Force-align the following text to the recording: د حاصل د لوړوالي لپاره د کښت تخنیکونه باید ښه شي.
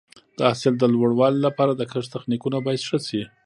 د 0.37 0.39
حاصل 0.49 0.73
د 0.79 0.83
لوړوالي 0.93 1.39
لپاره 1.47 1.71
د 1.75 1.81
کښت 1.91 2.09
تخنیکونه 2.15 2.57
باید 2.65 2.81
ښه 2.87 2.99
شي. 3.07 3.23